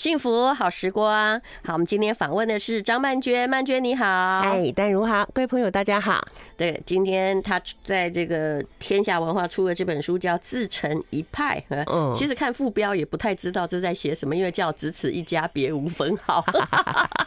[0.00, 1.38] 幸福好时光。
[1.62, 6.26] 好，我们今天访问的是张曼娟，曼娟你好，哎，丹如好，各位朋友大家好。
[6.56, 11.62] 对，今天他在这个天下文化出了这本书，叫《自成一派》。
[11.92, 16.42] 嗯，其实看副标也不太知道这在写什么，因为叫“只此一家，别无分号”。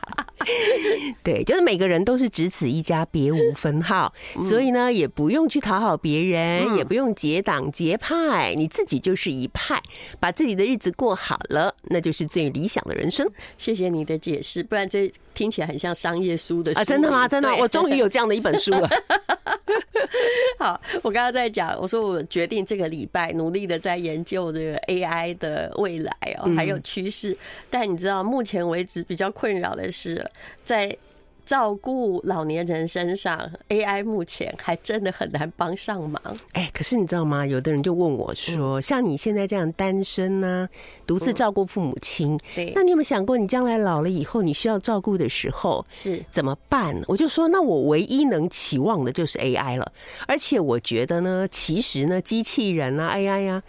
[1.23, 9.81] 对，就是每个人都是只此一家，别无分号，所以呢，也不用去讨好别人，也不用结党结派，你自己就是一派，
[10.19, 13.29] 把自己的日子过好了，那就是最理想的人生。
[13.57, 16.84] 谢谢你的解释，不然这听起来很像商业书的书啊！
[16.84, 17.27] 真的吗？
[17.27, 18.89] 真的，我终于有这样的一本书了。
[20.59, 27.35] 好，我刚刚在讲，我说我决定这个礼拜努力的在研究这个 AI 的未来哦，还有趋势。
[27.70, 30.25] 但你知道，目前为止比较困扰的是
[30.63, 30.97] 在。
[31.45, 36.21] 照顾老年人身上，AI 目前还真的很难帮上忙。
[36.53, 37.45] 哎，可是你知道吗？
[37.45, 40.69] 有的人就问我说：“像你现在这样单身呢，
[41.05, 49.91] 独自照顾父母亲，对，那你有没有想过，你将来老了以后，你需要照顾的时候是怎么办？”我就说：“那我唯一能期望的就是 AI 了。
[50.25, 53.62] 而且我觉得呢，其实呢，机器人啊，AI 呀，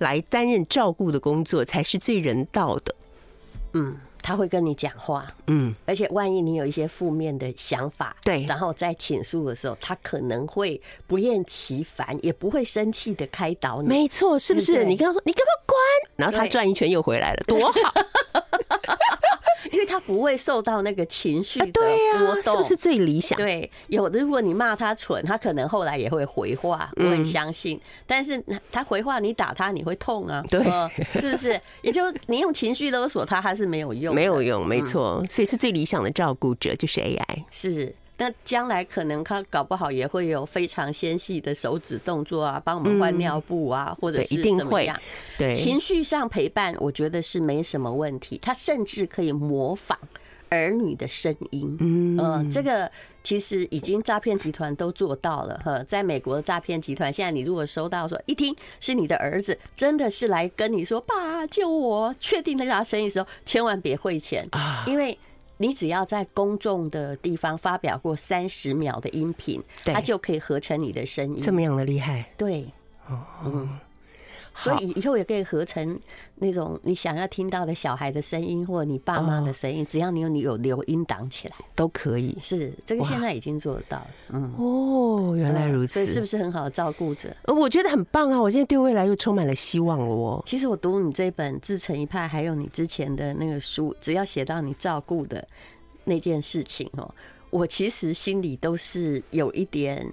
[0.00, 2.94] 来担任照顾的工作才是最人道的。”
[3.72, 3.96] 嗯。
[4.22, 13.88] 他会跟你讲话，嗯，而且万一你有一些负面的想法，对，然后在倾诉的时候，他可能会不厌其烦，也不会生气的开导你。
[13.88, 14.84] 没错，是不是？
[14.84, 15.78] 你跟他说，你给我关，
[16.16, 17.94] 然后他转一圈又回来了，多好。
[19.70, 23.36] 因为他不会受到那个情绪的波动，是不是最理想？
[23.36, 27.80] 对，有的如果你骂他蠢，他可能后来也会回话，我很相信。
[28.06, 30.62] 但是他回话，你打他，你会痛啊，对，
[31.20, 31.60] 是不是？
[31.82, 35.24] 也就你用情绪勒索他，他是没有用，没有用，没错。
[35.30, 37.94] 所以是最理想的照顾者就是 AI，是。
[38.22, 44.96] 那将来可能他搞不好也会有非常纤细的手指动作啊，帮我们换尿布啊，或者是怎么样？
[45.36, 48.38] 对，情绪上陪伴，我觉得是没什么问题。
[48.40, 49.98] 他甚至可以模仿
[50.50, 51.76] 儿女的声音。
[51.80, 52.88] 嗯，这个
[53.24, 55.82] 其实已经诈骗集团都做到了哈。
[55.82, 65.18] 在美国的诈骗集团，现在你如果收到说一听是你的儿子，真的是来跟你说“爸救我”，确定那家声音的时候，千万别汇钱啊，因为。
[65.62, 71.40] 你只要在公众的地方发表过三十秒的音频，它就可以合成你的声音。
[71.40, 72.28] 这么样的厉害？
[72.36, 72.66] 对，
[73.44, 73.78] 嗯。
[74.56, 75.98] 所以以后也可以合成
[76.36, 82.36] 那种你想要听到的小孩的声音，或者你爸妈的声音，只要你有你有留音档起来都可以。
[82.38, 84.06] 是这个现在已经做得到了。
[84.30, 85.94] 嗯，哦，原来如此。
[85.94, 87.34] 所以是不是很好的照顾者？
[87.46, 88.40] 我觉得很棒啊！
[88.40, 90.04] 我现在对未来又充满了希望了。
[90.06, 95.46] 哦，其实我读你这本《自成一派》，还有你之前的那个书，只要写到你照顾的
[96.04, 97.14] 那件事情哦，
[97.50, 100.06] 我其实心里都是有一点。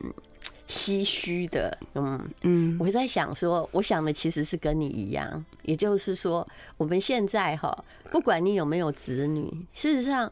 [0.70, 6.46] 唏嘘的，嗯嗯，我在想说，我想的其实是跟你一样，也就是说，
[6.78, 10.32] 我们现在哈，不管你有没有子女，事实上，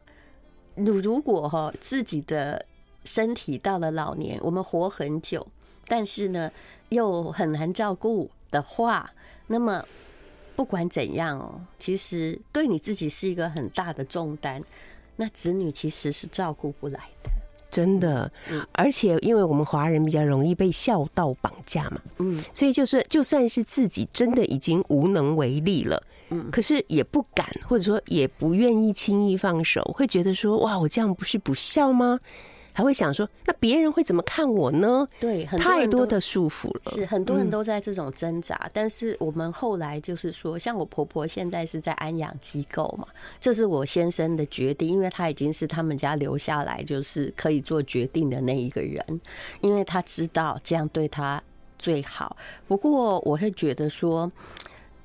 [0.76, 2.64] 如如果哈自己的
[3.04, 5.46] 身体到了老年，我们活很久，
[5.88, 6.52] 但是呢
[6.90, 9.12] 又很难照顾的话，
[9.48, 9.84] 那么
[10.56, 14.64] 不管怎样哦，其实对你自己是一个很大的重担，
[15.16, 17.32] 那子女其实是照顾不来的。
[17.70, 18.32] 真的，
[18.72, 32.20] 而且因为我们华人比较容易被孝道绑架嘛，嗯，所以就是就算是自己真的已经无能为力了，嗯，可是也不敢，或者说也不愿意轻易放手，会觉得说哇，我这样不是不孝吗？
[32.78, 35.08] 还会想说，那别人会怎么看我呢？
[35.20, 36.92] 对，太多的束缚了。
[36.92, 43.08] 是很多人都在这种挣扎，但是我们后来就是说，像我婆婆现在是在安养机构嘛，
[43.40, 49.04] 这是我先生的决定，因为他已经是他们家留下来就是可以做决定的那一个人，
[49.62, 51.42] 因为他知道这样对他
[51.80, 52.38] 最好。
[52.68, 54.32] 不过我会觉得说，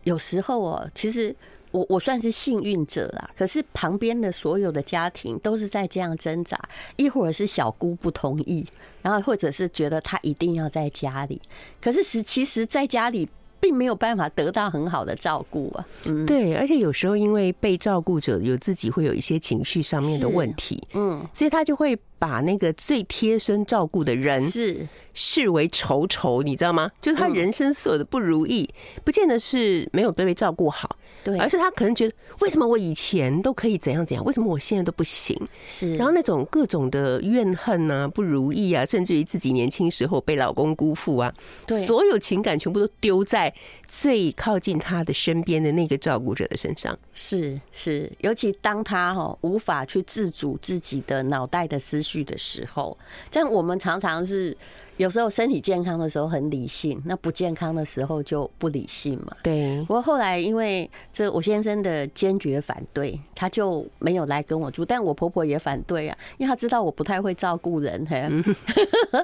[0.05, 1.35] 有时候哦，其实。
[1.73, 6.59] 我我算是幸运者啦，可是旁边的所有的家庭都是在这样挣扎，
[6.97, 8.65] 一会儿是小姑不同意，
[9.03, 11.41] 然后或者是觉得他一定要在家里，
[11.81, 13.29] 可是实其实在家里
[13.59, 15.87] 并没有办法得到很好的照顾啊。
[16.07, 26.89] 嗯，对，而且有时候因为被照顾者有自己会有一些情绪上面的问题，嗯，所以他就会把那个最贴身照顾的人是视为仇仇，你知道吗？
[27.01, 28.73] 就是他人生所有的不如意，
[29.03, 30.97] 不见得是没有被被照顾好。
[31.25, 35.37] 对，而是他可能觉得，为什么我以前都可以怎样怎样，为什么我现在都不行？
[35.67, 41.33] 是，然后那种各种的怨恨啊、不如意啊，甚至于自己年轻时候被老公辜负啊，
[41.65, 43.53] 对，所有情感全部都丢在
[43.87, 46.99] 最靠近他的身边的那个照顾者的身上。
[47.13, 52.99] 是是，尤其当他哈无法去自主自己的脑袋的思绪的时候。
[53.31, 54.57] 但我们常常是
[54.97, 59.37] 有时候身体健康的时候很理性，那不健康的时候就不理性嘛。
[59.43, 59.79] 对。
[59.87, 64.85] 不过后来因为这我先生的坚决反对，他就没有来跟我住。
[64.85, 68.29] 但我婆婆也反对啊，因为她知道我不太会照顾人，嘿，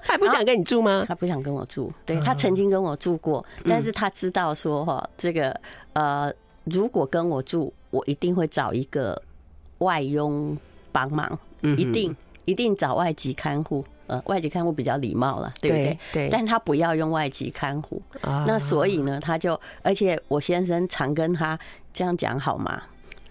[0.05, 1.05] 他不想跟你住吗？
[1.09, 1.93] 她不想跟我住。
[2.07, 5.59] 对，她曾经跟我住过，但是她知道说哈，这个
[5.95, 6.33] 呃，
[6.65, 9.21] 如果跟我住，我一定会找一个
[9.79, 10.57] 外佣
[10.93, 12.15] 帮忙，一定
[12.49, 13.85] 一定找外籍看护。
[14.07, 15.99] 呃，外籍看护比较礼貌了，对不对？
[16.15, 16.29] 对。
[16.31, 21.59] 但他不要用外籍看护，那所以呢，他就而且我先生常跟他
[21.93, 22.83] 这样讲好吗？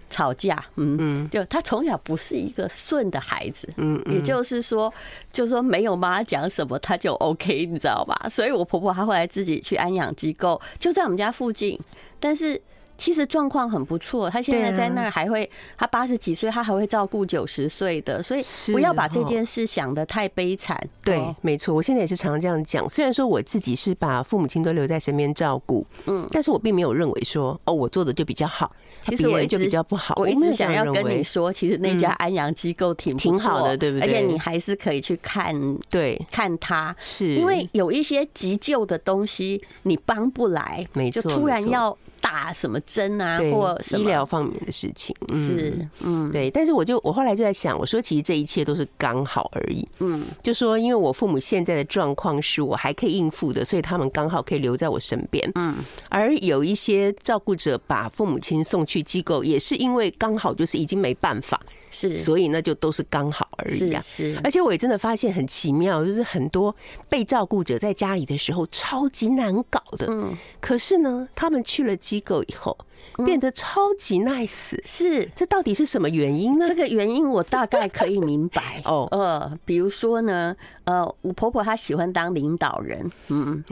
[0.08, 4.94] 吵架，嗯嗯，就他从小不是一个顺的孩子，嗯，也就是说，
[5.34, 8.30] 就是说没有妈讲什么他就 OK，你知道吧？
[8.30, 11.80] 所以我婆婆她后来自己去安养机构，就在我们家附近，
[12.20, 12.62] 但是。
[12.98, 20.78] 其实状况很不错，他现在在那儿还会，他八十几岁，他还会照顾九十岁的，所以不要把这件事想得太悲惨。
[21.04, 22.90] 对，没错，我现在也是常常这样讲。
[22.90, 28.72] 虽然说我自己是把父母亲都留在身边照顾，嗯，但是我并没有认为说，哦，我做的就比较好，
[29.02, 30.16] 其实我就比较不好。
[30.18, 34.08] 我一直想要跟你说，其实那家安阳机构挺挺好的，对不对？
[34.08, 35.56] 而且你还是可以去看，
[35.90, 41.96] 对，看他，是因为有一些急救的东西你帮不来，没错，就突然要。
[42.22, 46.50] 打什么针啊，或医疗方面的事情是，嗯，对。
[46.50, 55.76] 但是我就我后来就在想，我说其实这一切都是刚好而已，嗯，就说因为我父母现在的状况是我还可以应付的，所以他们刚好可以留在我身边，嗯。
[56.10, 61.60] 而有一些照顾者把父母亲送去机构，也是因为刚好就是已经没办法。
[61.90, 64.02] 是，所以那，就都是刚好而已啊。
[64.06, 66.76] 是，而且我也真的发现很奇妙，就是很多
[67.08, 72.78] 被照顾者在家里的时候超级难搞的，嗯，可是呢，他们去了机构以后。
[73.26, 76.68] 变得超级 nice，是，这到底是什么原因呢？
[76.68, 79.08] 这个原因我大概可以明白 哦。
[79.10, 83.64] 呃，比如说呢，呃，我婆婆她喜欢当领导人，嗯，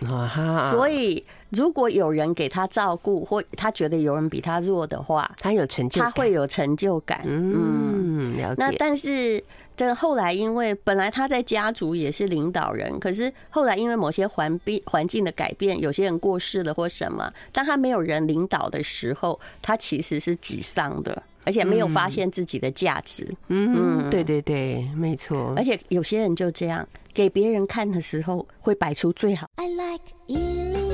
[0.71, 7.21] 所以如果有人给她照顾，或她觉得有人比她弱的话，她有成就，她会有成就感。
[7.25, 8.55] 嗯，了解。
[8.57, 9.43] 那但是。
[9.75, 23.27] 这后来，因为本来他在家族也是领导人，可是后来因为某些环境环境的改变，有些人过世了或什么，当他没有人领导的时候，他其实是沮丧的，而且没有发现自己的价值。
[23.47, 25.53] 嗯，对对对，没错。
[25.57, 29.49] 而且有些人就这样给别人看的时候，会摆出最好。
[29.55, 30.84] I like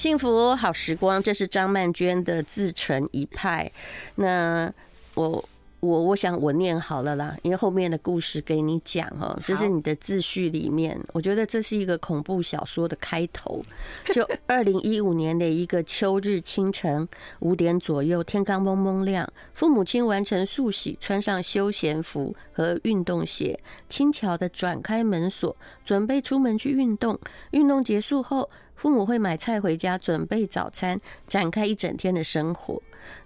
[0.00, 3.70] 幸福好时光，这是张曼娟的自成一派。
[4.14, 4.72] 那
[5.12, 5.46] 我
[5.80, 13.60] 我我想我念好了啦，因为后面的故事给你讲哦，这是你的自序里面，我觉得这是一个恐怖小说的开头。
[14.14, 17.06] 就二零一五年的一个秋日清晨
[17.40, 23.60] 五点左右，天刚蒙蒙亮，父母亲完成漱洗，穿上休闲服和运动鞋，
[23.90, 25.54] 轻巧的转开门锁，
[25.84, 27.20] 准备出门去运动。
[27.50, 28.48] 运动结束后。
[28.80, 32.82] 父母会买菜回家，准备早餐，展开一整天的生活。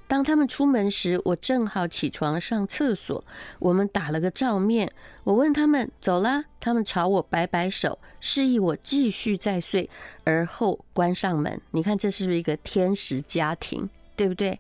[0.09, 3.25] 当他们出门时，我正好起床上厕所。
[3.61, 4.91] 我们打了个照面。
[5.23, 9.89] 我问他们走啦，他们朝我摆摆手，示意我继续再睡，
[10.25, 11.61] 而后关上门。
[11.71, 13.89] 你看，这是不是一个天使家庭？
[14.17, 14.59] 对不对？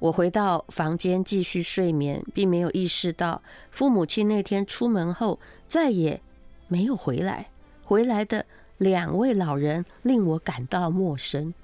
[0.00, 3.40] 我回到房间继续睡眠，并没有意识到
[3.70, 6.20] 父母亲那天出门后再也
[6.66, 7.46] 没有回来。
[7.84, 8.44] 回来的。
[8.82, 11.54] 两位老人令我感到陌生。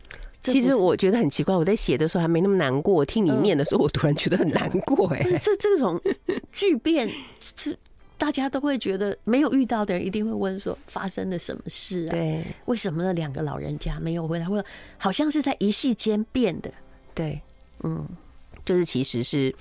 [0.41, 5.08] 其实我觉得很奇怪，我在写的时候还没那么难过，听你念的时候，我突然觉得很难过。
[5.08, 6.01] 哎，这这种
[6.53, 7.10] 巨变，
[7.56, 7.77] 是
[8.17, 12.10] 大家都会觉得没有遇到的人一定会问说发生了什么事啊？
[12.13, 14.46] 对，为什么那两个老人家没有回来？
[14.46, 16.72] 或者好像是在一夕间变的？
[17.15, 17.39] 对，
[17.82, 18.06] 嗯，
[18.65, 19.53] 就是其实是，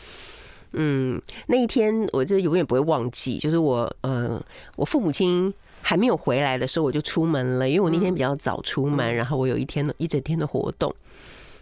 [0.74, 4.42] 嗯，那一天我就永远不会忘记，就是我，嗯，
[4.76, 5.52] 我父母亲。
[5.88, 10.94] 还没有回来的时候，我就出门了，因为我那天比较早出门，然后我有一天一整天的活动，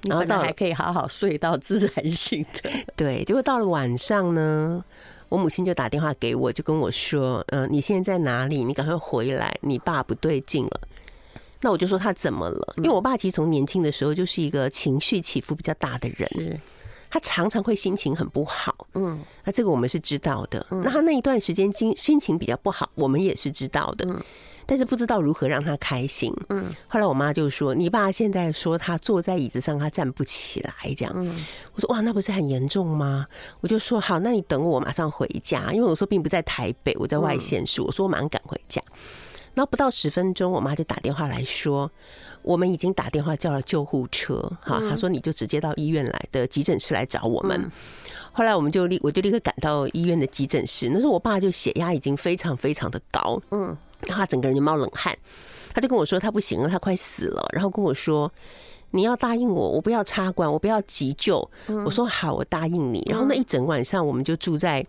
[0.02, 2.72] 然后到还可以好好睡到自然醒的。
[2.98, 4.84] 对，结果到了晚上呢，
[5.30, 8.64] 我母亲就打电话给我，就跟我说：“嗯，你现在在哪里？
[8.64, 10.82] 你赶快回来，你爸不对劲了。”
[11.62, 12.74] 那我就说他怎么了？
[12.78, 16.28] 因为我爸其实从年轻的时候就是一个情绪起伏比较大的人。
[16.30, 16.60] 是。
[17.16, 20.68] 他常常会心情很不好，嗯，那这个我们是知道的。
[20.70, 24.22] 那他那一段时间心心情比较不好，我们也是知道的，
[24.66, 26.30] 但是不知道如何让他开心。
[26.50, 31.16] 嗯，后来我妈就说：“你爸现在说他坐在椅子上，他站不起来。”这样，
[31.74, 33.26] 我说：“哇，那不是很严重吗？”
[33.64, 37.82] 我就说：“好，那你等我马上回家，因为我说并不在台北，我在外县市。
[37.82, 38.82] 我说我马上赶回家。
[39.54, 41.90] 然后不到十分钟，我妈就打电话来说。
[42.46, 47.70] 我们已经打电话叫了救护车，哈，他说你就直接到医院来的急诊室来找我们。
[48.32, 50.90] 后来我们就立，我就立刻赶到医院的急诊室。
[50.90, 55.18] 那时候我爸就血压已经非常非常的高，嗯，他整个人就冒冷汗，
[55.74, 58.32] 他就跟我说他不行了，他快死了，然后跟我说
[58.92, 61.50] 你要答应我，我不要插管，我不要急救。
[61.86, 63.04] 我说好，我答应你。
[63.10, 64.86] 然后那一整晚上我们就住在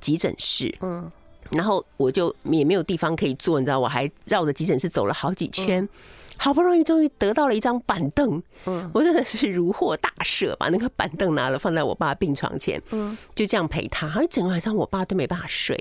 [0.00, 1.10] 急诊室，嗯，
[1.50, 5.88] 然后我就也没有地方可以坐，你知道，我还绕着急诊室走了好几圈。
[6.42, 14.08] 好不容易终于得到了一张板凳，嗯，我真的是如获大赦，把那个板凳拿了放在我爸病床前，嗯，就这样陪他。
[14.08, 15.78] 好像整个晚上我爸都没办法睡，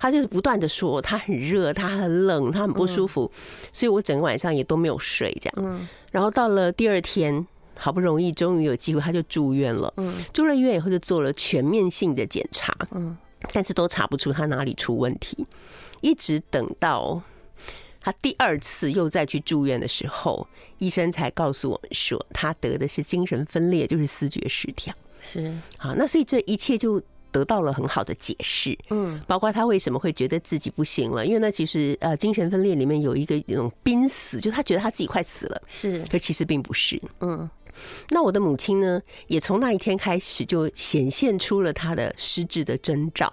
[0.00, 3.30] 他就是不断的说他很热，他很冷，他很不舒服，
[3.72, 5.54] 所以我整个晚上也都没有睡，这样。
[5.58, 7.46] 嗯，然后到了第二天，
[7.78, 9.94] 好不容易终于有机会，他就住院了。
[9.98, 13.16] 嗯，住了院以后就做了全面性的检查，嗯，
[13.52, 15.46] 但是都查不出他哪里出问题，
[16.00, 17.22] 一直等到。
[18.02, 20.46] 他第二次又再去住院的时候，
[20.78, 24.92] 医生才告诉我们说，他得的是精神分裂，就是思觉失调。
[25.20, 28.76] 是，好，那所以这一切就得到了很好的解释。
[28.90, 37.00] 嗯，包括他为什么会觉得自己不行了，因为呢，其实呃，精神分裂里面有一个那种濒死，就他觉得他自己快死了，是，可其实并不是。
[37.20, 37.48] 嗯，
[38.10, 43.32] 那我的母亲呢，也从那一天开始就显现出了她的失智的征兆。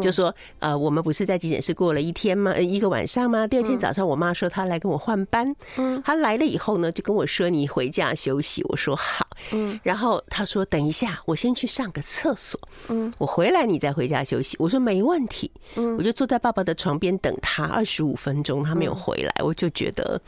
[0.00, 2.56] 就说呃，我们不是在急诊室过了一天吗？
[2.56, 3.46] 一个晚上吗？
[3.46, 5.54] 第二天早上，我妈说她来跟我换班。
[5.76, 14.56] 嗯，她来了以后呢，就跟我说：“你回家休息。”我说：“好。”嗯，然后她说：“等一下，我先去上个厕所。”嗯，我回来你再回家休息。
[14.58, 20.20] 我说：“没问题。”嗯，我就坐在爸爸的床边等他二十五分钟，他没有回来，我就觉得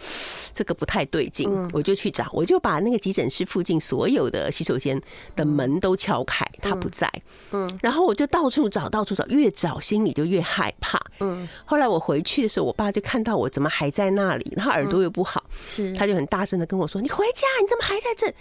[0.53, 5.01] 这个不太对劲，我就去找，我就把那个急诊室附近所有的洗手间
[5.37, 7.11] 的门都敲开，他不在。
[7.53, 11.01] 嗯，然后我就到处找，到处找，越找心里就越害怕。
[11.21, 18.33] 嗯，后来我回去的时候，我爸就看到我怎么还在那里，他耳朵又不好，是他就很大声的跟我说：“你回家，你怎么还在这？”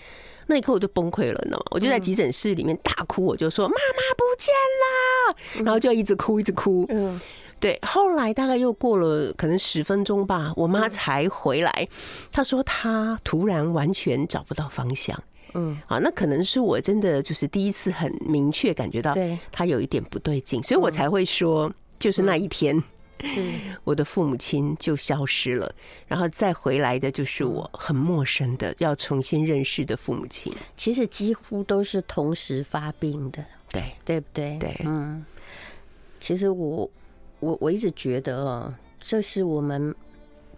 [0.47, 1.65] 那一刻我就崩溃了，你知道吗？
[1.71, 6.85] 我就在急诊室里面大哭，我就说：“妈妈不见了！”然后就一直哭，一直哭。
[6.89, 7.19] 嗯，
[7.59, 7.79] 对。
[7.81, 11.87] 后来大概又过了可能十分钟吧，我妈才回来。
[12.29, 15.17] 她说她突然完全找不到方向。
[15.53, 22.81] 嗯，好，那可能是我真的就是第一次很明确感觉到，对，他有一点不对劲，所以我才会说，就是那一天。
[23.25, 23.41] 是
[23.85, 25.73] 我的父母亲就消失了，
[26.07, 30.51] 然后再回来的就是我很陌生的要重新认识的父母亲。
[30.75, 34.57] 其实几乎都是同时发病的，对对不对？
[34.59, 35.25] 对，嗯。
[36.19, 36.89] 其实我
[37.39, 39.95] 我我一直觉得啊，这是我们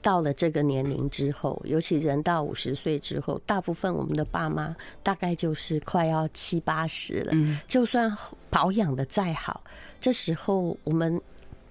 [0.05, 7.31] 到了这个年龄之后，尤其人到五十岁之后，大部分我们的爸妈大概就是快要七八十了。
[7.31, 8.15] 嗯，就算
[8.51, 9.63] 保养的再好，
[9.99, 11.19] 这时候我们。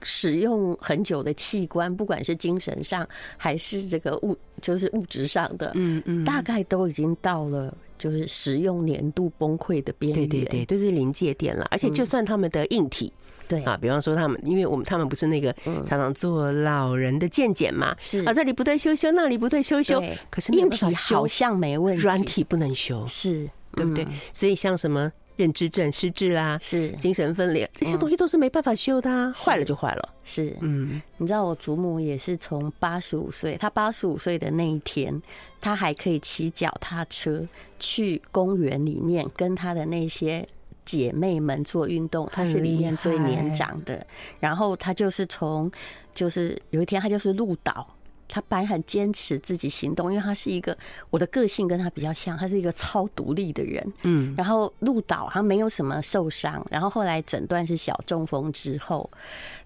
[0.07, 11.66] 使用很久的器官，不管是精神上还是这个物，就是物质上的，嗯嗯，大概都已经到了就是使用年度崩溃的边缘，对对对，都是临界点了。
[11.70, 13.11] 而且就算他们的硬体，
[13.49, 15.50] 对啊，比方说他们，因为我们他们不是那个
[15.87, 24.06] 常常做老人的健检嘛，是啊，这里不对修修，那里不对修修，可是硬体好像没问题，软体不能修，是对不对？
[24.34, 25.11] 所以像什么？
[25.37, 30.09] 认知症、失智啦，是精神分裂，这些东西都是没办法修的，啊，坏了就坏了。
[30.23, 35.21] 是，嗯，你知道我祖母也是从八十五岁，她八十五岁的那一天，
[35.61, 37.47] 她还可以骑脚踏车
[37.79, 40.47] 去公园里面跟她的那些
[40.85, 42.29] 姐妹们做运动。
[42.33, 44.07] 她是里面最年长的，
[44.38, 45.71] 然后她就是从，
[46.14, 47.87] 就是有一天她就是路倒。
[48.28, 50.76] 他本来很坚持自己行动，因为他是一个
[51.11, 53.93] 我的个性跟他比较像，他是一个超独立的人。
[54.02, 59.09] 嗯，然后鹿岛，他没有什么受伤，然后后来诊断是小中风之后，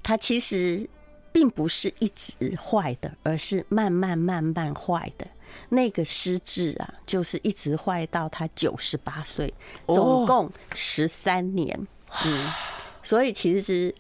[0.03, 0.89] 他其实
[1.33, 5.27] 并不是一直坏的，而是慢慢慢慢坏的。
[5.69, 9.53] 那个失智啊，就是一直坏到他九十八岁，
[9.87, 11.87] 总共十三年。
[12.25, 12.51] 嗯，
[13.03, 13.95] 所以其实。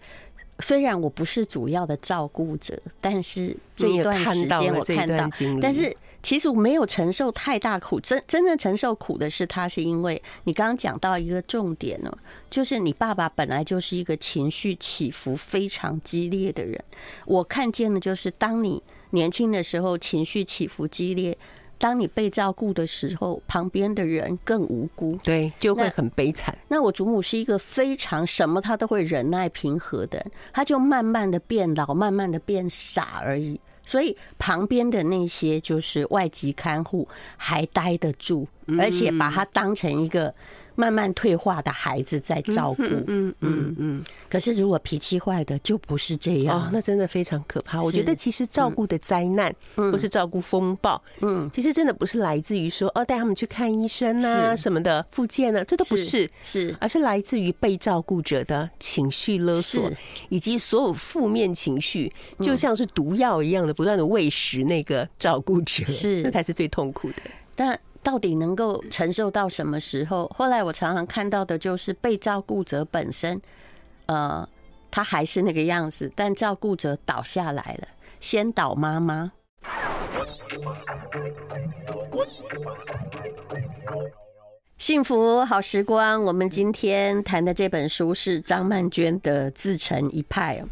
[0.61, 12.13] 虽然我不是主要的照顾者，但是这一段时间我看到，但是其实我没有承受太大苦，真真正承受苦的是他，是因为你刚刚讲到一个重点呢，
[12.51, 16.83] 就是你爸爸本来就是一个情绪起伏非常激烈的人，
[17.25, 21.37] 我看见的就是当你年轻的时候情绪起伏激烈。
[21.79, 26.57] 当你被照顾的时候，旁边的人更无辜，对，就会很悲惨。
[26.69, 33.59] 那我祖母是一个非常什么她都会忍耐平和的，她就慢慢的变老，慢慢的变傻而已。
[33.87, 37.09] 所以旁边的那些就是外籍看护
[37.39, 38.47] 还待得住，
[38.79, 40.35] 而且把她当成一个
[40.79, 42.85] 慢慢退化的孩子在照顾。
[42.85, 44.05] 嗯嗯嗯嗯。
[44.31, 46.57] 可是如果脾气坏的，就不是这样。
[46.57, 47.83] 哦，那真的非常可怕。
[47.83, 59.91] 我觉得其实照顾的灾难，或是照顾风暴，嗯，其实真的不是来自于说哦，带他们去看医生啊什么的，复健啊，这都不是，是，而是来自于被照顾者的情绪勒索，
[60.29, 67.17] 以及所有负面情绪，就像是毒药一样的不断的喂食那个照顾者，是，那才是最痛苦的。
[67.57, 70.27] 但到底能够承受到什么时候？
[70.35, 73.41] 后来我常常看到的就是被照顾者本身，
[74.07, 74.49] 呃，
[74.91, 77.89] 他还是那个样子，但照顾者倒下来了，
[78.21, 79.33] 先倒妈妈。
[84.79, 90.63] 幸福好时光，我们今天谈的这本书是张曼娟的《自成一派》。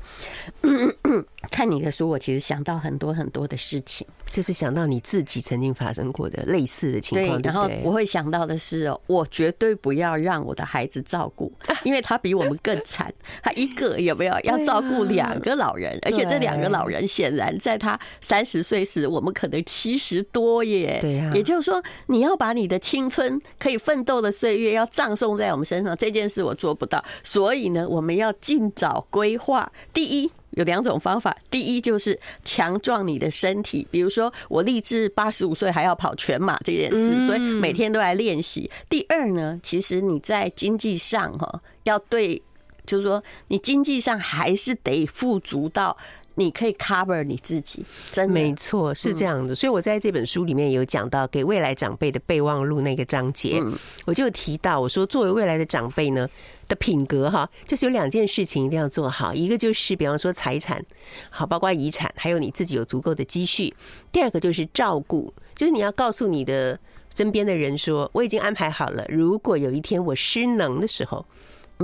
[1.50, 4.06] 看你的书，我其实想到很多很多的事情。
[4.30, 13.12] 就是想到你自己曾经发生过的类似的情况，对然后我会想到的是哦，我绝对不要让我的孩子照顾，因为他比我们更惨。
[13.42, 20.98] 他一个有没有要照顾两个老人，而且这两个老人显然在他三十岁时，我们可能七十多耶。
[21.00, 27.04] 对呀，也就是说，你要把你的青春可以奋斗的岁月要葬送在我们身上，这件事我做不到。
[27.22, 29.70] 所以呢，我们要尽早规划。
[29.92, 30.30] 第一。
[30.52, 38.70] 有两种方法，第一就是强壮你的身体，比如说我立志八十五岁还要跑全马这件事，所以每天都来练习。
[38.88, 42.40] 第二呢，其实你在经济上哈，要对，
[42.86, 45.96] 就是说你经济上还是得富足到。
[46.38, 49.54] 你可以 cover 你自己，真的没错，是这样的。
[49.54, 53.58] 所以我在这本书里面有讲到给未来长辈的备忘录那个章节，
[54.04, 56.28] 我就提到我说，作为未来的长辈呢
[56.68, 60.84] 的品格哈，就是有两件事情一定要做好，一个就是比方说财产，
[61.30, 63.72] 好，包括遗产，还有你自己有足够的积蓄；
[64.12, 66.78] 第二个就是照顾，就是你要告诉你的
[67.14, 71.24] 身边的人说，我已经安排好了，如果有一天我失能的时候。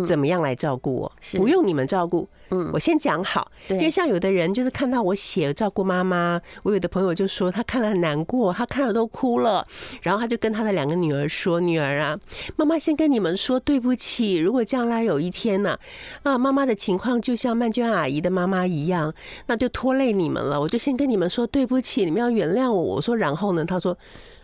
[0.04, 1.12] 怎么样来照顾我？
[1.37, 3.50] 不用你们照顾，嗯，我先讲好。
[3.68, 9.66] 因为像有的人就是看到我写照顾妈妈，我有的朋友就说他看了很难过，他看了都哭了，
[10.00, 12.18] 然后他就跟他的两个女儿说：“女儿啊，
[12.56, 14.37] 妈妈先跟你们说对不起。
[14.37, 15.78] 如果将来有一天呢，
[16.22, 19.12] 啊，妈妈的情况就像曼娟阿姨的妈妈一样，
[19.46, 20.61] 那就拖累你们了。
[20.61, 23.96] 我就先跟你们说对不起，你们要原谅我。”我说：“然后呢？”他说。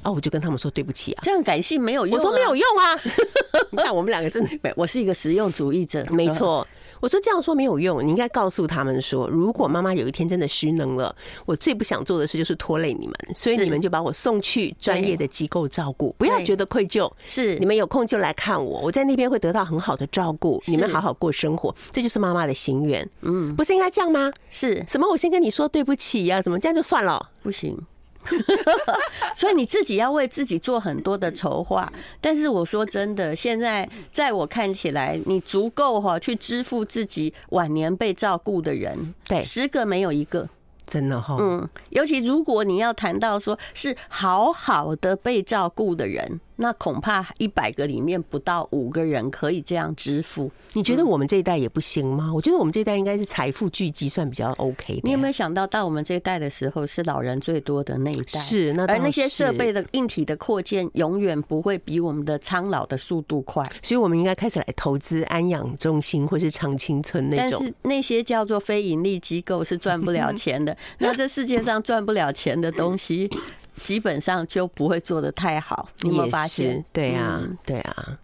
[0.09, 2.19] 哦，我就跟他们说对不起啊，这样感性没有用。
[2.19, 2.99] 我说没有用啊，
[3.71, 6.67] 你看我们两个真的没，我是一个实用主义者， 没错。
[7.00, 11.15] 我说这样说没有用，你应该告诉他们说，如果妈妈有一天真的失能了，
[11.47, 17.09] 我最不想做的事就是拖累你们，所以你们就把我送去专业的机构照顾，不要觉得愧疚。
[17.23, 23.09] 是，你们有空就来看我，我在那边会得到很好的照顾，你们好好过生活，这就是妈妈的心愿。
[23.21, 24.32] 嗯，不是应该这样吗？
[24.50, 25.09] 是什么？
[25.09, 27.30] 我先跟你说对不起呀，怎么这样就算了？
[27.45, 27.78] 不行。
[29.35, 40.49] 所以你自己要为自己做很多的筹划，但是我说真的，现在在我看起来，你足够哈去支付自己晚年被照顾的人，对，十个没有一个。
[40.87, 50.50] 真的哈，嗯，尤其如果你要谈到说是好好的被照顾的人，那恐怕一百个里面不到五个人可以这样支付。
[50.73, 52.32] 你觉得我们这一代也不行吗？
[52.34, 55.00] 我觉得我们这一代应该是财富聚集算比较 OK 的。
[55.04, 58.38] 你有没有想到，到我们这一代的时候，是老人最多的那一代？
[58.40, 63.64] 是，那而那些设备的硬体的扩建，永远不会比我们的苍老的速度快。
[63.82, 67.58] 所以，我们应该开始来投资安养中心或是长青村那种。
[67.60, 70.76] 但是那些叫做非盈利机构是赚不了钱的。
[70.99, 73.30] 那这世界上赚不了钱的东西，
[73.78, 75.88] 基本上就不会做的太好。
[76.00, 76.84] 你有没有发现？
[76.93, 78.19] 对啊，对啊。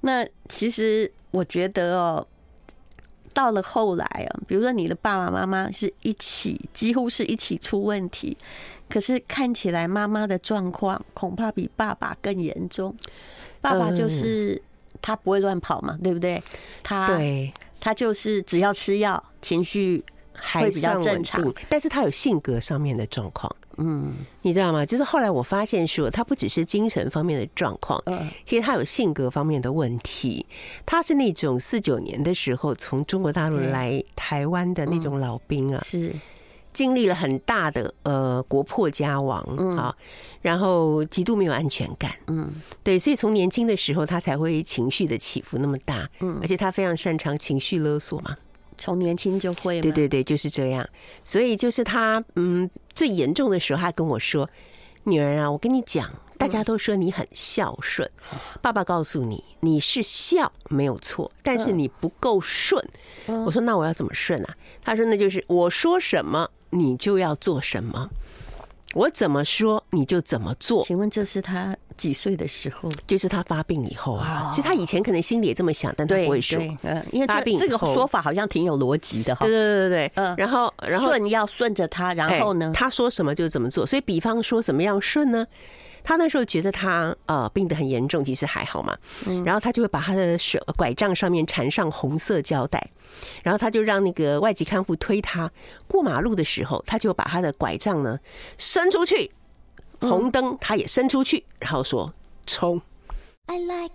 [0.00, 2.26] 那其实我觉得哦，
[3.32, 8.36] 到了后来啊，比如说你的爸爸妈妈是一起，几乎是一起出问题，
[8.88, 12.94] 可是看起来妈妈的状况恐怕比爸爸更严重。
[13.60, 14.60] 爸爸就是
[15.00, 16.42] 他不会乱跑嘛，对不对？
[16.82, 20.04] 他对，他就是只要吃药，情绪。
[20.40, 24.84] 会比较正常，但是他有性格上面的状况，嗯，你知道吗？
[24.84, 30.44] 就是后来我发现说，他不只是精神方面的状况，嗯，其实他有性格方面的问题。
[30.84, 36.14] 他是那种四九年的时候从中国大陆来台湾的那种老兵啊，是。
[36.70, 39.42] 经历了很大的呃国破家亡
[39.76, 39.92] 啊，
[40.42, 42.52] 然后极度没有安全感，嗯，
[42.84, 48.36] 对，所以从年轻的时候他才会情绪的起伏那么大，嗯，而且他非常擅长情绪勒索嘛。
[48.78, 50.88] 从年轻就会，对对对，就是这样。
[51.24, 54.48] 所以就是他，嗯，最严重的时候，他跟我说
[55.04, 58.08] ：“女儿啊，我跟你讲，大家都说你很孝顺，
[58.62, 62.82] 爸爸告诉你，你是孝没有错，但是你不够顺。”
[63.44, 68.08] 我说：“那我要怎么顺啊？”他说：“那就是我说什么，你就要做什么。”
[68.94, 70.84] 我怎么说你就怎么做。
[70.84, 72.90] 请问这是他几岁的时候？
[73.06, 74.48] 就是他发病以后啊。
[74.50, 76.58] 其实他以前可能心里也这么想，但他不会说。
[76.82, 79.44] 嗯，因为发病这个说法好像挺有逻辑的哈。
[79.44, 80.34] 对对对对，嗯。
[80.36, 83.84] 然后然后顺要顺着他，然后呢，他说什么就怎么做。
[83.84, 85.46] 所以比方说怎么样顺呢？
[86.08, 88.96] 他那时候觉得他呃病得很严重，其实还好嘛。
[89.44, 92.82] 然后他就会把他的手拐杖上面缠上红色胶带，
[93.44, 95.52] 然后他就让那个外籍看护推他
[95.86, 98.18] 过马路的时候，他就把他的拐杖呢
[98.56, 99.30] 伸出去，
[100.00, 102.10] 红灯他也伸出去，然后说
[102.46, 102.80] 冲。
[103.44, 103.92] I like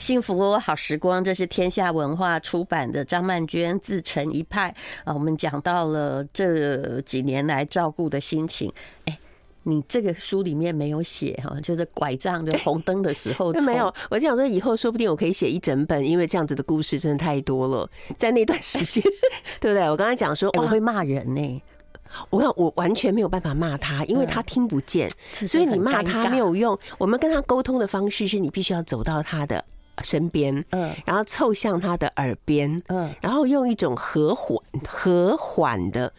[0.00, 5.12] 幸福好时光，这是天下文化出版的张曼娟自成一派啊。
[5.12, 8.72] 我们讲到了这几年来照顾的心情。
[9.04, 9.18] 哎，
[9.64, 13.92] 你这个书里面没有写哈，就是拐杖的红灯的时候 没有。
[14.08, 17.86] 我就想说，以后说不定我可以写一整本，因为这样子的故事真的太多了。
[18.16, 19.04] 在那段时间，
[19.60, 19.82] 对不对？
[19.90, 21.62] 我刚才讲说我会骂人呢，
[22.30, 26.76] 我看我完全没有办法骂他，因为他听不见，所以你骂他没有用。
[26.96, 29.62] 我们跟他沟通的方式是你必须要走到他的。
[30.02, 34.58] 身边，嗯，然后凑向他的耳边，嗯，然后用一种和缓、
[34.88, 36.12] 和缓的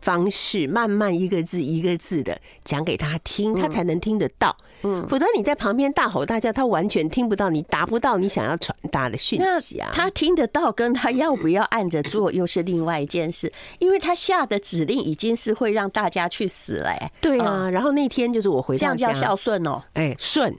[0.00, 4.56] 方式，慢慢一个字一个字的讲给他听，他才能听得到。
[4.84, 9.88] 嗯，否则你在旁边大吼大叫，他完全听不到，你达不到你想要传达的讯息啊。
[9.94, 16.88] 他听得到，跟他要不要按着做又是另外一件事，因为他下的指令已经是会让大家去死了。
[16.88, 17.70] 哎，对啊。
[17.70, 19.80] 然后那天就是我回到家，这样叫孝顺哦。
[19.92, 20.52] 哎，顺。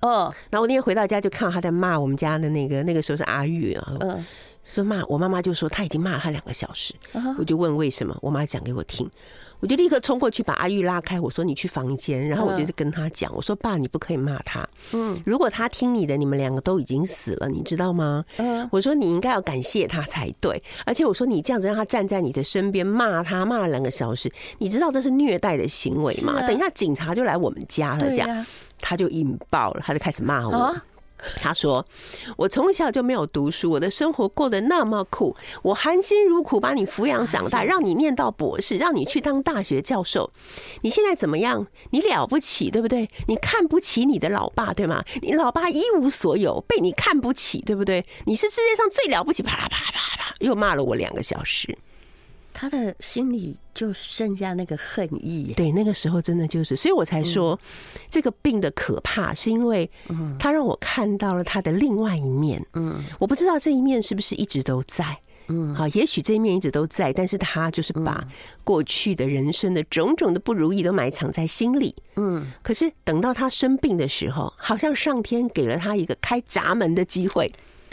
[0.00, 4.24] 哦，然后我那天回到家就看到他在骂我们家的那个，那个时候是阿玉啊，嗯，
[4.62, 6.94] 说骂我妈妈就说他已经骂了他两个小时，
[7.38, 9.10] 我就问为什么，我妈讲给我听，
[9.60, 18.24] 我就立刻冲过去把阿玉拉开，我说你去房间，然后我就跟他讲，我说爸你不可以骂他，嗯，如果他听你的，你们两个都已经死了，你知道吗？
[18.36, 26.40] 嗯，我说你应该要感谢他才对，而且我说你这样子让他站在你的身边骂他骂了两个小时，你知道这是虐待的行为吗？
[26.46, 28.46] 等一下警察就来我们家了，这样。
[28.78, 30.76] 他就引爆了，他就开始骂我。
[31.36, 31.86] 他说
[32.36, 40.30] ：“我从小就没有读书，我的生活过得那么苦，我含辛茹苦把你抚养长大，让你念到博士，让你去当大学教授。
[40.82, 41.66] 你现在怎么样？
[41.90, 43.08] 你了不起，对不对？
[43.28, 45.04] 你看不起你的老爸，对吗？
[45.22, 48.04] 你老爸一无所有，被你看不起，对不对？
[48.26, 51.76] 你是世界上最了不起。”啪啦啪啦啪啦啪，又骂了我两个小时。
[52.58, 55.52] 他的心里就剩下那个恨意。
[55.54, 57.58] 对，那个时候真的就是，所以我才说
[58.08, 59.88] 这个病的可怕，是因为
[60.38, 62.64] 他让我看到了他的另外一面。
[62.72, 65.14] 嗯，我不知道这一面是不是一直都在。
[65.48, 68.26] 嗯，好，也许这一面一直都在，但是他就是把
[68.64, 71.94] 过去的人生的种种的不如意都埋藏在心里。
[72.16, 77.52] 嗯，可是等到他生病的时候，好像上天给了他一个开闸门的机会。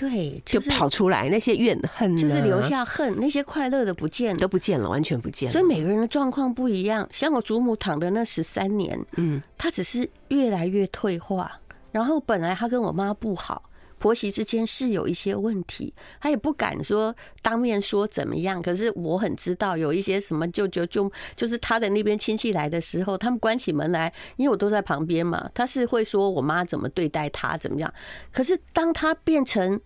[0.09, 5.53] 对，就跑出来那些怨恨，就是留下恨，那些快乐的不见了，都不见了，完全不见了。
[5.53, 7.07] 所以每个人的状况不一样。
[7.09, 11.49] 像我祖母躺的那十三年，嗯，她只是越来越退化。
[11.93, 13.63] 然后本来她跟我妈不好，
[13.97, 18.61] 婆媳之间是有一些问题，她也不敢说当面说怎么样。
[18.61, 27.93] 可是我很知道有一些什么舅舅就就是他的那边亲戚来的时候，他们关起门来，因为我都在旁边嘛，他是会说我妈怎么对待他怎么样。
[28.33, 29.79] 可是当他变成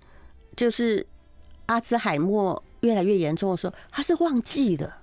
[0.57, 1.05] 就是
[1.67, 4.97] 阿兹海默越来越严重的时候，他是忘记了。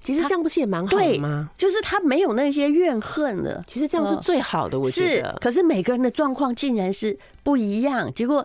[0.00, 1.48] 其实这样不是也蛮好的吗？
[1.56, 3.64] 就是他没有那些怨恨了。
[3.68, 5.38] 其实这样是最好的，我觉得。
[5.40, 8.12] 可是每个人的状况竟然是不一样。
[8.12, 8.44] 结果，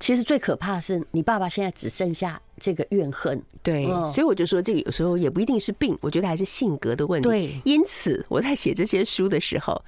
[0.00, 2.42] 其实最可怕的是，你爸爸现在只剩下。
[2.58, 7.28] 这个怨恨，对，所以我就说，这个有时候也不一定是病，我觉得还是性格的问题。
[7.28, 9.80] 对，因此我在写这些书的时候，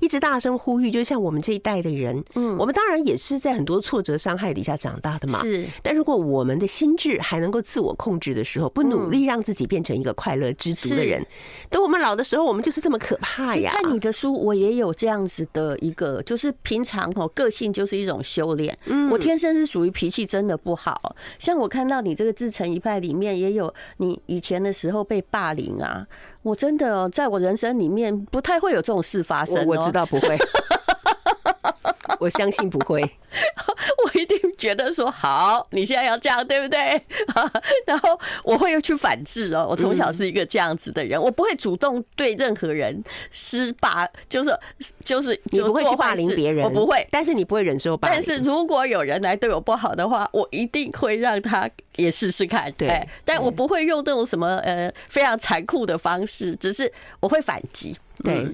[0.00, 5.40] 一直大声呼吁，就像我们这一代的人，嗯，我们当然也是在很多挫折、伤害底下长大的嘛。
[5.44, 11.24] 是，但如果我们的心智还能够自我控制的时候，不努力让自己变成一个快乐知足的人，
[11.70, 13.70] 等我们老的时候，我们就是这么可怕呀。
[13.70, 18.76] 看你的书，我也有这样子的一个，就是平常哦，个性就是一种修炼。
[18.86, 22.15] 嗯，我天生是属于脾气真的不好，像我看到你。
[22.16, 26.04] 这个自成一派里面也有你以前的时候被霸凌啊，
[26.42, 29.64] 我真的在我人生里面不太会有这种事发生。
[29.66, 30.36] 我知道不会。
[32.18, 37.00] 我相信不会， 我一定觉得说好，你现在要这样，对不对？
[37.86, 39.66] 然后我会去反制哦。
[39.68, 44.58] 我从小是一个这样子的人，我不会主动对任何人施霸，就是
[45.04, 47.06] 就是你不会去霸凌别人，我不会。
[47.10, 48.16] 但是你不会忍受霸凌。
[48.16, 52.72] 但是如果有人来对我不好的话，我一定会让他也试试看。
[52.72, 57.96] 对，但我不会用这种什么呃非常残酷的方式，只是我会反击。
[58.24, 58.46] 对，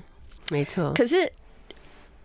[0.50, 0.92] 没错。
[0.94, 1.30] 可是。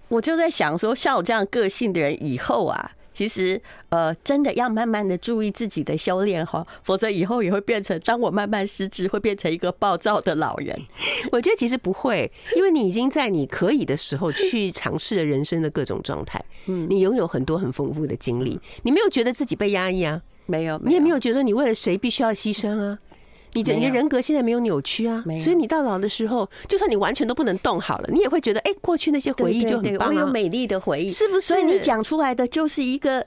[0.09, 10.79] 我就在想说，像我这样个性的人，以后啊，其实呃，真的要慢慢的注意自己的修炼哈，否则以后也会变成，当我慢慢失智，会变成一个暴躁的老人。
[11.33, 20.21] 我觉得其实不会，因为你已经在你可以的时候去尝试了人生的各种状态，嗯，你拥有很多很丰富的经历，你没有觉得自己被压抑啊？
[20.45, 22.99] 没有，你也没有觉得你为了谁必须要牺牲啊？
[23.57, 31.41] 你整个人格现在没有扭曲啊，所以你到老的时候，就算你完全都不能动好了，你也会觉得，哎，过去那些回忆就很棒啊，我有美丽的回忆，是不是？
[31.41, 33.25] 所以你讲出来的就是一个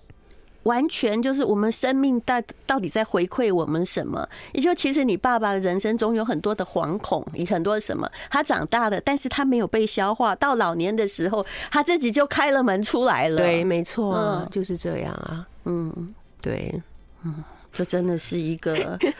[0.64, 4.28] 完全就是我们生命到到底在回馈我们什么？
[4.52, 13.38] 也就其实你爸爸的人生中有很多的惶恐，有很多什么，他长大了，但是他没有被消化，到老年的时候，他自己就开了门出来了。
[13.38, 15.46] 对，没错啊，就是这样啊。
[15.64, 16.80] 嗯，对，
[17.24, 18.98] 嗯，这真的是一个。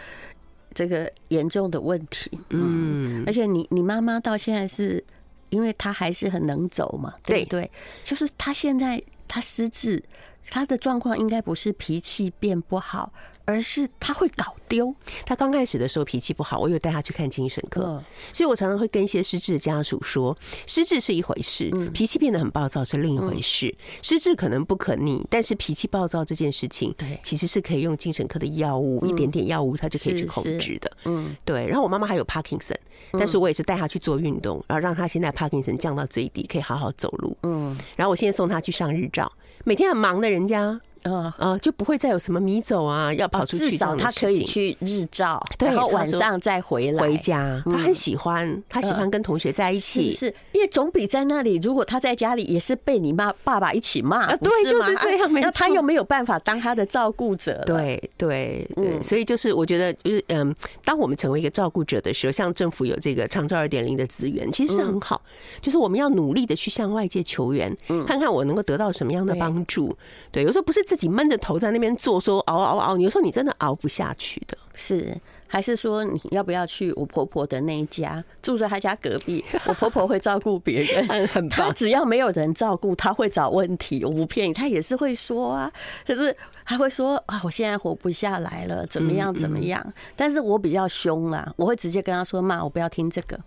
[0.72, 5.02] 这个严重的问题，嗯，而且你你妈妈到现在是，
[5.48, 7.70] 因为她还是很能走嘛，对不对？
[8.04, 10.02] 就是她现在她失智，
[10.48, 13.12] 她的状况应该不是脾气变不好。
[13.50, 14.94] 而是他会搞丢。
[15.26, 20.36] 他刚开始的时候脾气不好，我有带他去看精神科，所以我常常会跟一些失智的家属说，
[20.66, 23.74] 失智是一回事，脾气变得很暴躁是另一回事。
[24.02, 30.90] 失智可能不可逆，但是脾气暴躁这件事情，对，其实是可以用精神科的药物，一点点药物，他就可以去控制的。
[31.04, 31.66] 嗯，对。
[31.66, 32.78] 然后我妈妈还有帕金森，
[33.12, 37.36] 但是我也是带他去做运动，然后让他现在帕金森降到最低，可以好好走路。
[37.42, 39.30] 嗯，然后我现在送他去上日照，
[39.64, 40.80] 每天很忙的人家。
[41.02, 43.70] 啊啊，就不会再有什么迷走啊，要跑出去。
[43.70, 47.62] 至少他可以去日照，然后晚上再回来回家。
[47.64, 51.56] 他很喜欢，他喜欢跟同学在一起，是因为总比在那里。
[51.62, 55.32] 如果他在家里也是被你妈爸爸一起骂，对，就是这样。
[55.32, 57.62] 那他又没有办法当他的照顾者。
[57.64, 65.22] 对对对，所以就是我觉得，就是嗯，当我们成为一个照顾者的时候，像政府有这个长照二点零的资源，其实是很好。
[65.62, 67.74] 就是我们要努力的去向外界求援，
[68.06, 69.96] 看看我能够得到什么样的帮助。
[70.30, 70.84] 对，有时候不是。
[70.90, 74.59] 自己闷着头在那边做，说熬熬熬，有时候你真的熬不下去的。
[74.74, 79.44] 是，还是说你要不要去我婆婆的那一家，住在她家隔壁？
[79.66, 81.68] 我婆婆会照顾别人，很棒。
[81.68, 84.05] 她只要没有人照顾，她会找问题。
[84.05, 85.70] 我不骗你，她也是会说啊。
[86.05, 89.94] 可是她会说啊，我现在活不下来了，怎么样怎么样？
[90.16, 93.38] 但是我比较凶啦，我会直接跟她说：“妈，我不要听这个。”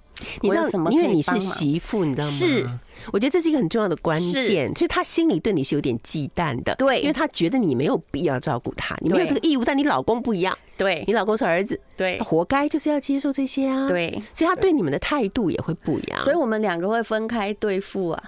[0.42, 0.92] 你知道什么？
[0.92, 2.32] 因为你是媳妇，你知道吗？
[2.32, 2.66] 是，
[3.12, 4.74] 我觉得这是一个很重要的关键。
[4.76, 9.64] 所以他心里对你是有点忌惮的，对，因为他觉得你没有必要照顾他，你没有这个义务。
[9.66, 16.20] 但你老公不一样，对，你老公是儿子，对，活该就是要接受这些啊，对，所以他对你们的态度也会不一样。
[16.22, 18.24] 所以我们两个会分开对付啊。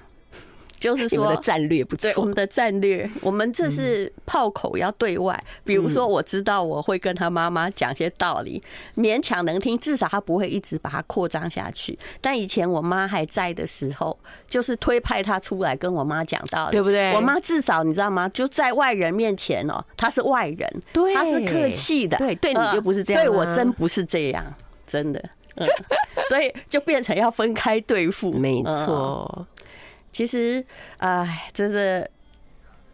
[0.86, 2.12] 就是说，的战略不错。
[2.18, 5.42] 我们的战略，我们这是炮口要对外。
[5.64, 8.62] 比如说，我知道我会跟他妈妈讲些道理，
[8.96, 11.98] 勉强能听，至少他不会一直把它扩张下去。
[12.22, 14.16] 但以前我妈还在的时候，
[14.48, 17.14] 就是推派他出来跟我妈讲道理，对不对？
[17.14, 18.30] 我妈至少你知道吗？
[18.30, 24.46] 就在外人面前哦，她是外人，对，她是客气的，对，对你就不是这样，对我真不是这样，
[24.86, 25.20] 真的。
[25.58, 25.66] 嗯，
[26.28, 29.48] 所以就变成要分开对付，没错。
[30.16, 30.64] 其实，
[30.96, 32.10] 哎，真的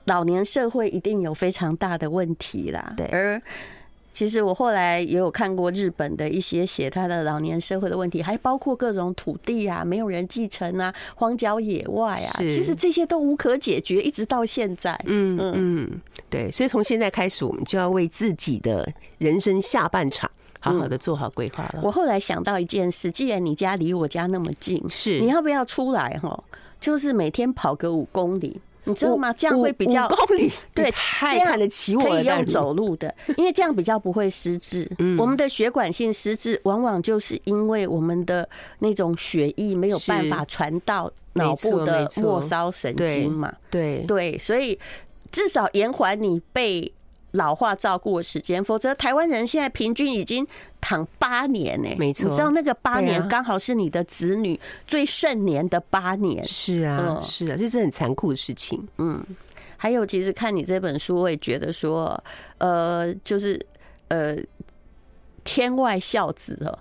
[0.06, 2.96] 老年社会一定有非常大的问题啦。
[2.98, 3.40] 对，而
[4.12, 15.00] 其实我后来也有看过日本的一些写他的老年社会的问题，还包括各种土地啊，没有人继承啊，荒郊野外啊，其实这些都无可解决，一直到现在。
[15.06, 20.28] 嗯嗯，对，所以从现在开始，我们就要为自己的人生下半场
[20.60, 21.82] 好好的做好规划了。
[21.84, 26.44] 我后来想到一件事，既然你家离我家那么近，是你要不要出来哈？
[26.82, 29.32] 就是每天跑个五公里，你知道吗？
[29.32, 31.96] 这样会比较五公里， 对，太看得起。
[31.96, 34.90] 可以用走路的，因为这样比较不会失智。
[35.20, 43.54] 我们的血管性失智，往往就是因为我们的那种血液没有办法传到脑部的末梢神经嘛。
[43.70, 44.78] 对对，所以
[45.32, 46.92] 至少延缓你被
[47.32, 50.46] 老化照顾的时间，否则台湾人现在平均已经
[50.80, 51.90] 躺八年呢。
[51.98, 56.44] 没错，你知道那个八年刚好是你的子女最盛年的八年。
[56.46, 58.86] 是啊，是啊，这是很残酷的事情。
[58.98, 59.24] 嗯，
[59.78, 62.22] 还有，其实看你这本书，我也觉得说，
[62.58, 63.60] 呃，就是
[64.10, 64.36] 呃，
[65.44, 66.78] 天外孝子哦。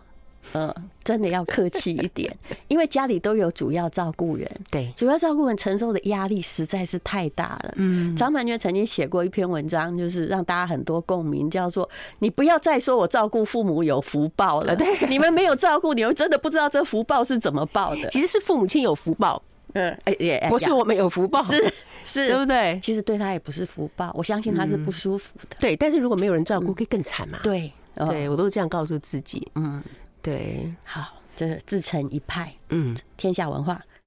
[0.52, 2.34] 嗯，真的要客气一点，
[2.68, 7.74] 因为家里都有主要照顾人，对，主要照顾人承受的压力实在是太大了。
[7.76, 18.08] 嗯，张曼娟曾经写过一篇文章，就是让大家很多共鸣，叫做“你不要再说我照顾父母有福报了”，对，你们没有照顾，你们真的不知道这福报是怎么报的。
[18.08, 19.40] 其实是父母亲有福报，
[19.74, 21.72] 嗯，哎也不是我们有福报，是
[22.04, 22.78] 是，对不对？
[22.82, 25.56] 其实对他也不是福报，我相信他是不舒服的。
[25.60, 27.38] 对，但是如果没有人照顾，可以更惨嘛。
[27.42, 29.46] 对，对我都是这样告诉自己。
[29.54, 29.82] 嗯。
[30.22, 33.80] 对，好，这自成一派，嗯，天下文化